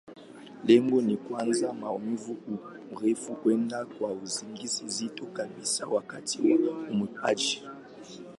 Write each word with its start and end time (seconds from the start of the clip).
Lengo 0.65 1.01
ni 1.01 1.17
kuondoa 1.17 1.73
maumivu, 1.73 2.37
au 2.49 2.57
kufanya 2.95 3.35
kwenda 3.35 3.85
kwenye 3.85 4.21
usingizi 4.23 4.83
mzito 4.83 5.25
kabisa 5.25 5.87
wakati 5.87 6.41
wa 6.41 6.55
upasuaji. 7.03 7.63